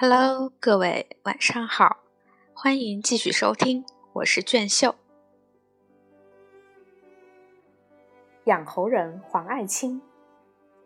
[0.00, 1.96] Hello，各位晚上好，
[2.54, 4.94] 欢迎继续收听，我是卷秀。
[8.44, 10.00] 养猴人黄爱清，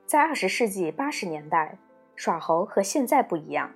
[0.07, 1.77] 在二十世纪八十年代，
[2.17, 3.75] 耍猴和现在不一样。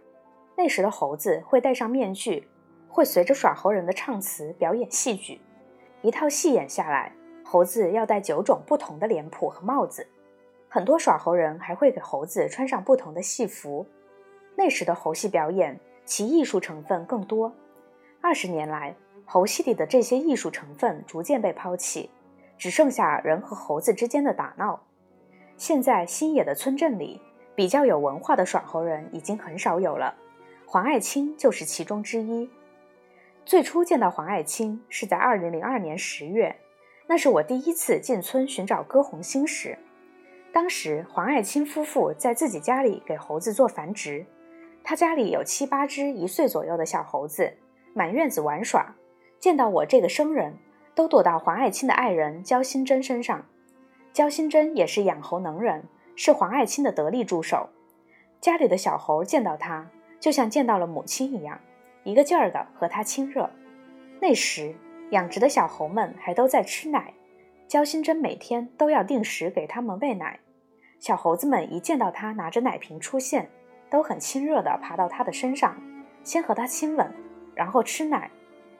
[0.56, 2.48] 那时的猴子会戴上面具，
[2.88, 5.42] 会随着耍猴人的唱词表演戏剧。
[6.00, 7.12] 一套戏演下来，
[7.44, 10.08] 猴子要戴九种不同的脸谱和帽子。
[10.70, 13.86] 很多耍猴人还会给猴子穿上不同的戏服。
[14.56, 17.54] 那时的猴戏表演，其艺术成分更多。
[18.22, 22.08] 二十年来，猴戏里的这些艺术成分逐渐被抛弃，
[22.56, 24.82] 只剩下人和猴子之间的打闹。
[25.58, 27.20] 现在新野的村镇里，
[27.54, 30.14] 比较有文化的耍猴人已经很少有了。
[30.66, 32.50] 黄爱清就是其中之一。
[33.44, 36.56] 最初见到黄爱清是在二零零二年十月，
[37.06, 39.78] 那是我第一次进村寻找歌红星时。
[40.52, 44.24] 当时黄爱清夫妇在自己家里给猴子做繁殖。
[44.88, 47.52] 他家里有七八只一岁左右的小猴子，
[47.92, 48.94] 满院子玩耍。
[49.40, 50.56] 见到我这个生人，
[50.94, 53.44] 都躲到黄爱卿的爱人焦新珍身上。
[54.12, 55.82] 焦新珍也是养猴能人，
[56.14, 57.68] 是黄爱卿的得力助手。
[58.40, 61.60] 家里的小猴见到他，就像见到了母亲一样，
[62.04, 63.50] 一个劲儿的和他亲热。
[64.20, 64.72] 那时
[65.10, 67.12] 养殖的小猴们还都在吃奶，
[67.66, 70.38] 焦新珍每天都要定时给他们喂奶。
[71.00, 73.50] 小猴子们一见到他拿着奶瓶出现，
[73.90, 75.80] 都很亲热地爬到他的身上，
[76.24, 77.12] 先和他亲吻，
[77.54, 78.30] 然后吃奶。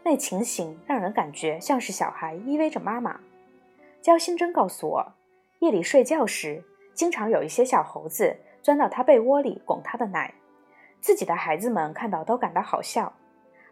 [0.02, 3.18] 那情形让人感觉像是小孩依偎着妈妈。
[4.00, 5.12] 焦新珍告诉我，
[5.58, 6.62] 夜里睡觉时，
[6.94, 10.32] 经常有一些小猴子钻到他被窝里拱他的奶。
[11.00, 13.12] 自己的孩子们看到都感到好笑。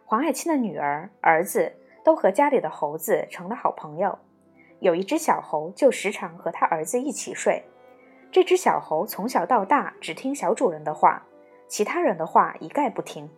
[0.05, 1.71] 黄爱清的女儿、儿子
[2.03, 4.17] 都和家里的猴子成了好朋友。
[4.79, 7.63] 有一只小猴就时常和他儿子一起睡。
[8.35, 11.25] 这只小猴从小到大只听小主人的话，
[11.69, 13.29] 其他人的话一概不听。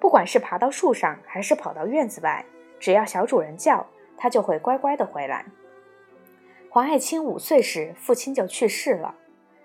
[0.00, 2.42] 不管是爬到树上，还是跑到院子外，
[2.78, 5.44] 只要小主人叫，它就会乖乖的回来。
[6.70, 9.14] 黄爱清五岁时，父亲就去世了。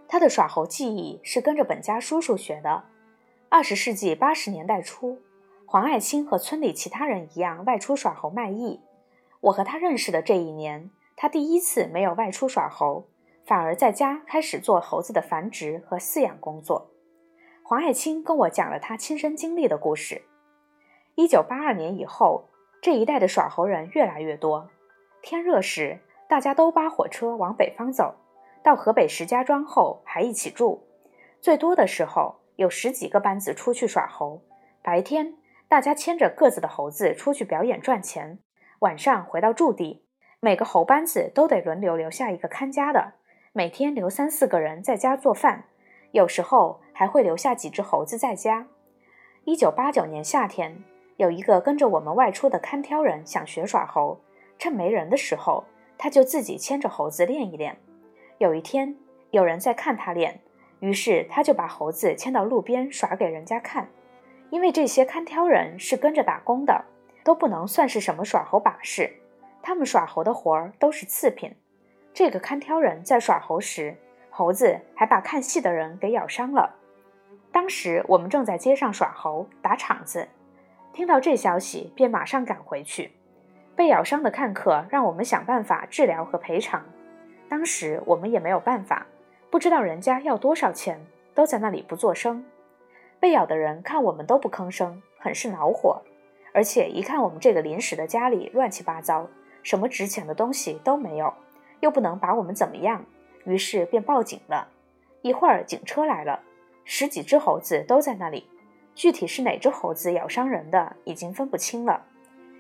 [0.10, 2.84] 他的耍猴技艺是跟着本家叔叔学的。
[3.48, 5.22] 二十世纪八十年代初，
[5.66, 8.82] 黄爱清和村里其他人一样外出耍猴卖艺。
[9.40, 13.08] 我和他认识的这一年，他第一次没有外出耍猴。
[13.46, 16.90] 反而在家开始做猴子的繁殖和饲养工作。
[17.64, 20.24] 黄爱清跟我讲了他亲身经历的故事。
[21.14, 22.50] 一九八二年以后，
[22.82, 24.70] 这一带的耍猴人越来越多。
[25.22, 28.16] 天热时，大家都扒火车往北方走，
[28.64, 30.88] 到河北石家庄后还一起住。
[31.40, 34.42] 最多的时候有十几个班子出去耍猴。
[34.82, 35.36] 白天
[35.68, 38.40] 大家牵着各自的猴子出去表演赚钱，
[38.80, 40.06] 晚上回到驻地，
[40.40, 43.14] 每个猴班子都得轮流留下一个看家的。
[43.58, 45.64] 每天留三四个人在家做饭，
[46.12, 48.68] 有时候还会留下几只猴子在家。
[49.46, 50.84] 一九八九年夏天，
[51.16, 54.20] 有一个跟着我们外出的看挑人想学耍猴，
[54.58, 55.64] 趁没人的时候，
[55.98, 57.78] 他就自己牵着猴子练一练。
[58.40, 58.94] 有一天，
[59.32, 60.42] 有人在看他练，
[60.82, 63.88] 于是他就把猴子牵到路边耍给人家看。
[64.50, 66.84] 因为这些看挑人是跟着打工的，
[67.24, 69.14] 都不能算是什么耍猴把式，
[69.62, 71.56] 他们耍猴的活儿都是次品。
[72.16, 73.94] 这个看挑人在耍猴时，
[74.30, 76.74] 猴子还把看戏的人给咬伤了。
[77.52, 80.26] 当时我们正在街上耍猴打场子，
[80.94, 83.12] 听到这消息便马上赶回去。
[83.76, 86.86] 被咬伤的看客让我们想办法治疗和赔偿。
[87.50, 89.06] 当时我们也没有办法，
[89.52, 92.46] 不知道人家要多少钱，都在那里不作声。
[93.20, 96.02] 被咬的人看我们都不吭声，很是恼火。
[96.54, 99.28] 而且一看我们这个临时的家里乱七八糟，
[99.64, 101.34] 什么值钱的东西都没有。
[101.80, 103.06] 又不能把我们怎么样，
[103.46, 104.70] 于是便报警了。
[105.22, 106.42] 一会儿警车来了，
[106.84, 108.48] 十几只猴子都在那里，
[108.94, 112.06] 具体是哪只猴子咬伤人的，已经分不清了。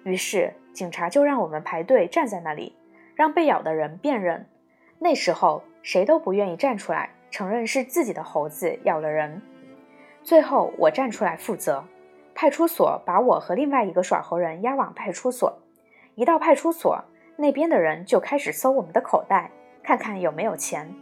[0.03, 2.75] 于是警察就让我们排队站在那里，
[3.15, 4.47] 让被咬的人辨认。
[4.99, 9.41] 那时候谁都不愿意站出来承认是自己的猴子咬了人。
[10.23, 11.83] 最后我站出来负责，
[12.33, 15.59] 派出所把我和另外一个耍猴人押往派出所。
[16.15, 17.03] 一到派出所。
[17.37, 19.51] 那边的人就开始搜我们的口袋，
[19.83, 20.93] 看看有没有钱。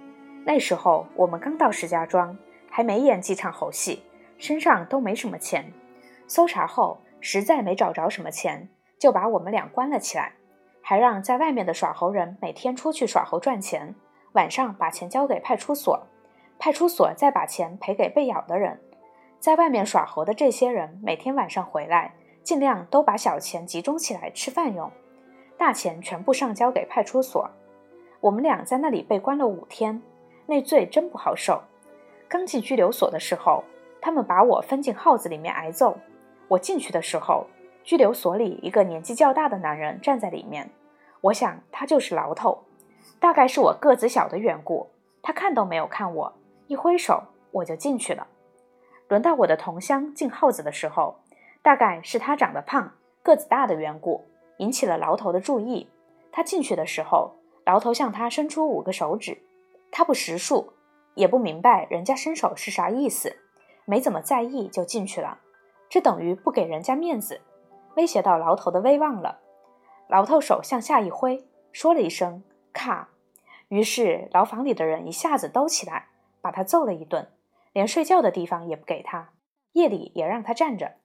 [0.45, 2.37] 那时候我们刚到石家庄，
[2.69, 4.03] 还没演几场猴戏，
[4.37, 5.71] 身上都没什么钱。
[6.27, 10.33] 搜查后实在没找着什么钱，就把我们俩关了起来，
[10.81, 13.93] 还让在外面的耍猴人每天出去耍猴赚钱，
[14.33, 16.07] 晚上把钱交给派出所，
[16.57, 18.81] 派出所再把钱赔给被咬的人。
[19.39, 24.91] 在外面耍猴的这些人每天晚上回来，尽量都把小钱集中起来吃饭用。
[25.57, 27.49] 大钱全部上交给派出所，
[28.19, 30.01] 我们俩在那里被关了五天，
[30.45, 31.61] 那罪真不好受。
[32.27, 33.63] 刚进拘留所的时候，
[34.01, 35.97] 他们把我分进号子里面挨揍。
[36.47, 37.45] 我进去的时候，
[37.83, 40.69] 拘留所里一个年纪较大的男人站在里面，
[41.21, 42.63] 我想他就是牢头。
[43.19, 44.89] 大概是我个子小的缘故，
[45.21, 46.33] 他看都没有看我，
[46.67, 48.27] 一挥手我就进去了。
[49.07, 51.19] 轮到我的同乡进号子的时候，
[51.61, 52.91] 大概是他长得胖、
[53.21, 54.25] 个子大的缘故，
[54.57, 55.89] 引起了牢头的注意。
[56.31, 57.35] 他进去的时候，
[57.65, 59.41] 牢头向他伸出五个手指，
[59.91, 60.73] 他不识数，
[61.15, 63.37] 也不明白人家伸手是啥意思，
[63.85, 65.39] 没怎么在意就进去了。
[65.89, 67.41] 这等于不给人家面子，
[67.95, 69.39] 威胁到牢头的威望了。
[70.07, 73.09] 牢头手向下一挥，说了一声“卡”。
[73.69, 76.07] 于是，牢房里的人一下子都起来，
[76.41, 77.29] 把他揍了一顿，
[77.71, 79.29] 连睡觉的地方也不给他，
[79.73, 80.95] 夜里也让他站着。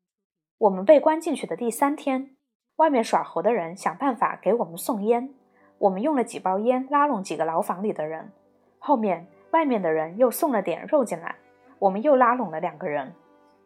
[0.59, 2.35] 我们被关进去的第三天，
[2.79, 5.35] 外面耍猴的人想办法给我们送烟，
[5.79, 8.31] 我们用了几包烟拉拢几个牢房里的人。
[8.79, 11.35] 后面外面的人又送了点肉进来，
[11.81, 13.13] 我们又拉拢了两个人，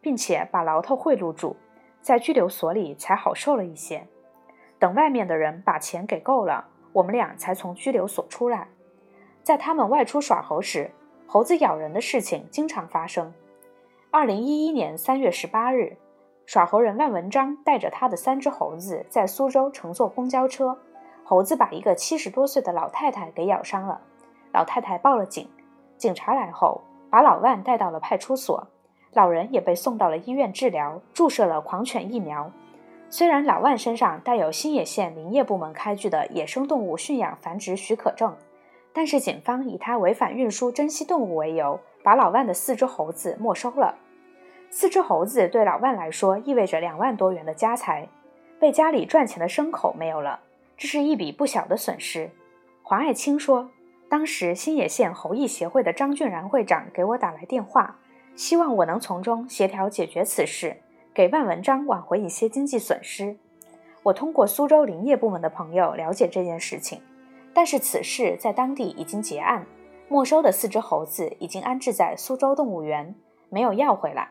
[0.01, 1.55] 并且把牢头贿赂住，
[2.01, 4.07] 在拘留所里才好受了一些。
[4.79, 8.67] 等外面的人把钱给够了，我们俩才从拘留所出来。
[9.43, 10.89] 在他们外出耍猴时，
[11.27, 13.31] 猴子咬人的事情经常发生。
[14.09, 15.97] 二零一一年三月十八日，
[16.45, 20.77] 耍猴人万文章带着他的三只猴子在苏州乘坐公交车，
[21.23, 24.01] 猴子把一个七十多岁的老太太给咬伤了。
[24.51, 25.49] 老太太报了警，
[25.97, 28.67] 警察来后把老万带到了派出所，
[29.13, 32.51] 老人也被送到了医院治疗，注射了狂犬疫苗。
[33.09, 38.35] 虽然老万身上带有新野县林业部门开具的野生动物驯养繁殖许可证。
[38.95, 43.95] 但是警方以他违反运输珍稀动物为由，把老万的四只猴子没收了。
[44.75, 48.09] 四只猴子对老万来说意味着两万多元的家财，
[48.59, 50.39] 被家里赚钱的牲口没有了，
[50.75, 52.31] 这是一笔不小的损失。
[52.81, 53.69] 黄爱清说，
[54.09, 57.99] 当时新野县猴艺协会的张俊然会长给我打来电话，
[58.35, 60.77] 希望我能从中协调解决此事，
[61.13, 63.37] 给万文章挽回一些经济损失。
[64.01, 66.99] 我通过苏州林业部门的朋友了解这件事情。
[67.53, 69.67] 但是此事在当地已经结案，
[70.07, 73.13] 没收的四只猴子已经安置在苏州动物园，
[73.49, 74.29] 没有要回来。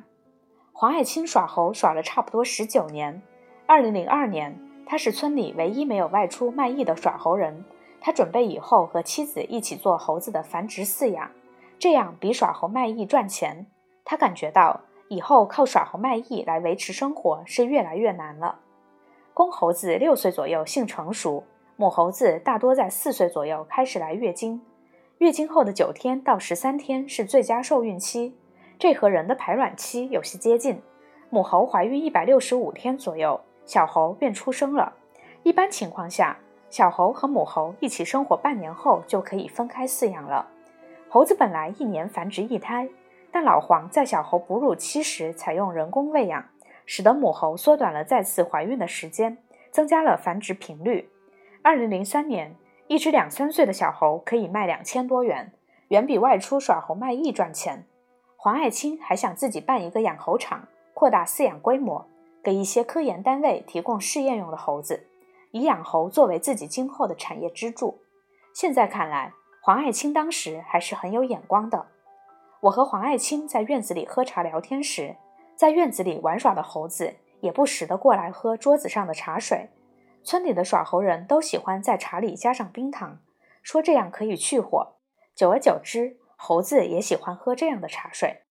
[0.73, 3.23] 黄爱清耍猴耍了差不多十九年，
[3.67, 7.65] 二零零二年，他是村里唯一没有外出卖艺的耍猴人。
[8.01, 11.31] 他准备以后和妻子一起做猴子的繁殖饲养，
[11.79, 13.67] 这样比耍猴卖艺赚钱。
[14.05, 18.59] 他感觉到以后靠耍猴卖艺来维持生活是越来越难了。
[19.33, 21.45] 公猴子六岁左右性成熟。
[21.77, 24.61] 母猴子大多在四岁左右开始来月经，
[25.19, 28.37] 月经后的九天到十三天是最佳受孕期，
[28.83, 30.83] 这和人的排卵期有些接近。
[31.31, 34.93] 母猴怀孕一百六十五天左右，小猴便出生了。
[35.45, 36.37] 一般情况下，
[36.69, 40.49] 小猴和母猴一起生活半年后就可以分开饲养了。
[41.09, 42.89] 猴子本来一年繁殖一胎，
[43.31, 46.45] 但老黄在小猴哺乳期时采用人工喂养，
[46.85, 49.39] 使得母猴缩短了再次怀孕的时间，
[49.71, 51.09] 增加了繁殖频率。
[51.63, 52.57] 二零零三年，
[52.89, 55.53] 一只两三岁的小猴可以卖两千多元，
[55.91, 57.87] 远比外出耍猴卖艺赚钱。
[58.45, 62.05] 黄爱卿还想自己办一个养猴场，扩大饲养规模，
[62.43, 65.07] 给一些科研单位提供试验用的猴子，
[65.53, 68.01] 以养猴作为自己今后的产业支柱。
[68.53, 71.87] 现在看来，黄爱卿当时还是很有眼光的。
[72.63, 75.15] 我和黄爱卿在院子里喝茶聊天时，
[75.55, 79.71] 在院子里玩耍的猴子也不时地过来喝桌子上的茶水。
[80.25, 83.21] 村里的耍猴人都喜欢在茶里加上冰糖，
[83.63, 84.97] 说这样可以去火。
[85.37, 88.43] 久而久之，猴子也喜欢喝这样的茶水。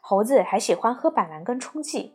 [0.00, 2.14] 猴子还喜欢喝板蓝根冲剂。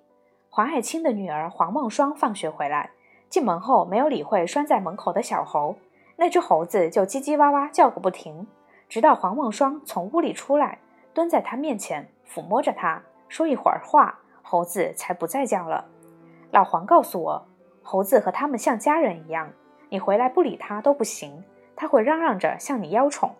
[0.49, 2.91] 黄爱卿的女儿黄梦霜放学回来，
[3.29, 5.75] 进门后没有理会拴在门口的小猴，
[6.15, 8.47] 那只猴子就叽叽哇哇叫个不停，
[8.87, 10.79] 直到黄梦霜从屋里出来，
[11.13, 15.83] 蹲在他面前抚摸着他，说一会儿话，猴子才不再叫了。
[16.51, 17.45] 老黄告诉我。
[17.83, 19.51] 猴子和他们像家人一样，
[19.89, 21.43] 你回来不理它都不行，
[21.75, 23.35] 它会嚷嚷着向你邀宠，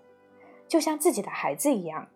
[0.67, 2.07] 就像自己的孩子一样。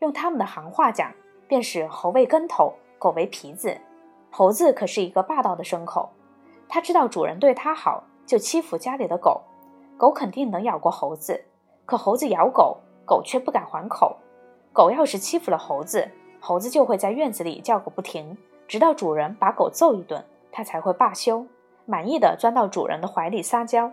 [0.00, 1.12] 用他们的行话讲，
[1.46, 3.78] 便是猴为跟头，狗为皮子。
[4.30, 6.10] 猴子可是一个霸道的牲口，
[6.68, 9.42] 它知道主人对它好，就欺负家里的狗。
[9.96, 11.44] 狗肯定能咬过猴子，
[11.84, 14.16] 可猴子咬狗，狗却不敢还口。
[14.72, 16.08] 狗要是欺负了猴子，
[16.40, 21.44] 猴子就会在院子里叫个不停，直到主人把狗揍一顿，它才会罢休。
[21.86, 23.90] 满意的钻到主人的怀里撒娇，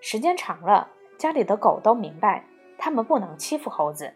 [0.00, 2.44] 时间长了，家里的狗都明白，
[2.80, 4.10] 他们不能欺负猴子。